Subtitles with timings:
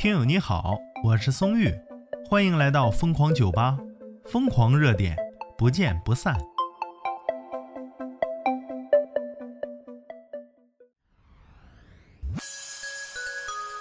[0.00, 1.70] 听友你好，我是松玉，
[2.26, 3.76] 欢迎来到疯狂酒吧，
[4.24, 5.14] 疯狂热点，
[5.58, 6.34] 不见不散。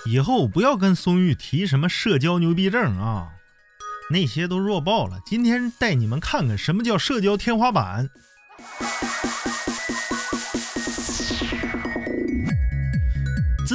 [0.05, 3.29] 以后不要跟松玉提什么社交牛逼症啊，
[4.11, 5.21] 那些都弱爆了。
[5.25, 8.09] 今天带你们看看什么叫社交天花板。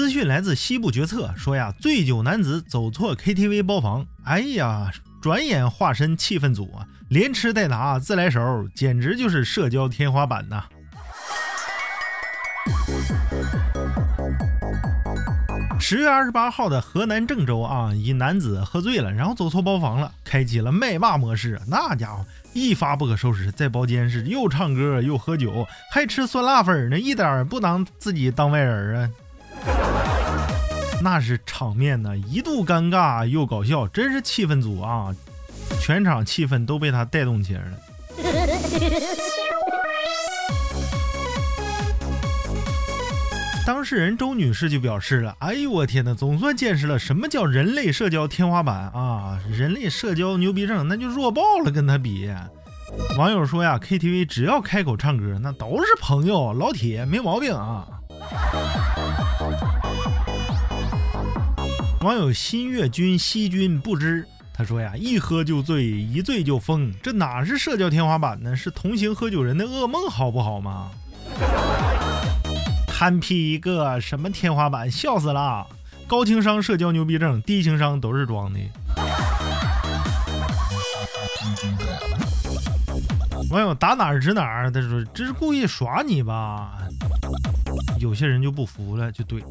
[0.05, 10.64] 资讯来自西部决策，说呀，醉酒男子走错 KTV 包房，哎呀，转眼化身气氛组啊，连吃带打，自来熟，简直就是社交天花板呐。
[15.81, 29.11] 十月二十八号的河南郑州啊，一男子喝醉了，然后走错包房了，开启了麦霸模式，那家伙一发不可收拾，在包间是又唱歌又喝酒，还吃酸辣粉呢，一点不拿自己当外人啊。
[31.04, 35.15] 那是场面呢，一度尴尬又搞笑，真是气氛组啊！
[35.78, 37.77] 全场气氛都被他带动起来了。
[43.67, 49.39] 当事人周女士就表示了：“哎呦我天哪，总算见识了什么叫人类社交天花板啊！
[49.50, 52.33] 人类社交牛逼症那就弱爆了，跟他比。”
[53.19, 57.87] 网友说呀，KTV 只要开口唱歌，那都是朋友，老铁没毛病啊。
[62.05, 68.55] 网友新月君西君不知，他说呀，一喝就醉，一醉就疯，这哪是社交天花板呢？
[68.55, 70.91] 是同行喝酒人的噩梦，好不好嘛？
[72.86, 75.66] 憨批一个什么天花板，笑死了！
[76.06, 78.60] 高情商社交牛逼症，低情商都是装的。
[83.48, 86.77] 网友打哪儿指哪儿，他说这是故意耍你吧？
[87.98, 89.42] 有些人就不服了，就对，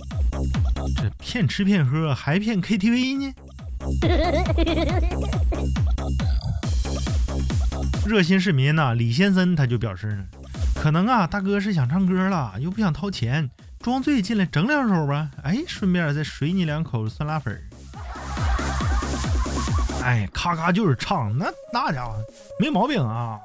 [0.95, 3.34] 这骗吃骗喝还骗 KTV 呢？
[8.05, 10.26] 热心市民呐，李先生他就表示呢，
[10.76, 13.49] 可能啊，大哥是想唱歌了，又不想掏钱，
[13.80, 17.61] 装醉进来整两首吧，哎，顺便再水你两口酸辣粉。
[20.02, 22.14] 哎，咔咔就是唱，那那家伙
[22.60, 23.39] 没毛病啊。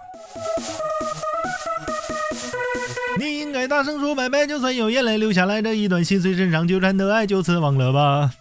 [3.28, 8.33] 你应该大声说拜拜，就算有眼泪流下来，这一段心碎身上纠缠的爱就此忘了吧。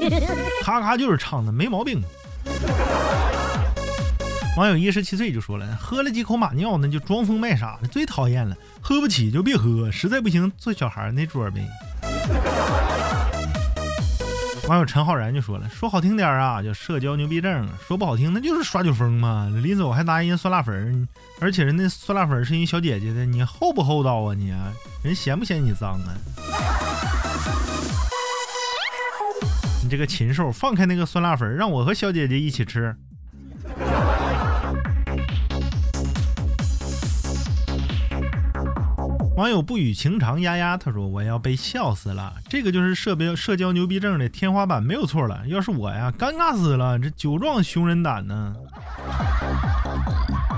[0.64, 2.02] 咔咔就是唱的，没毛病。
[4.56, 8.56] 网友一十七岁就说了，喝了几口马尿，那就装疯卖傻的，最讨厌了。
[8.80, 11.66] 喝不起就别喝，实在不行坐小孩那桌呗。
[14.68, 19.50] 网友陈浩然就说了，说好听点啊，叫社交牛逼症；说不好听，那就是耍酒疯嘛。
[19.62, 21.08] 临走还拿人家酸辣粉，
[21.40, 24.54] 而且人那酸辣粉是人小姐姐的，你厚不厚道啊你？
[25.02, 26.12] 人嫌不嫌你脏啊？
[29.82, 32.94] 你这个禽兽，放开那个酸辣粉，让我和小姐姐一起吃。
[39.38, 45.46] 网友不语情长丫丫他说我要被笑死了，这个就是社标社交牛逼症的天花板没有错了。
[45.46, 48.56] 要是我呀，尴尬死了，这酒壮熊人胆呢。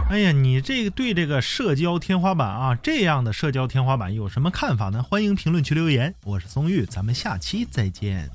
[0.09, 5.03] 哎呀，你这个对这个社交天花板啊，这样的社交天花板有什么看法呢？
[5.03, 6.15] 欢迎评论区留言。
[6.25, 8.31] 我是松玉，咱们下期再见。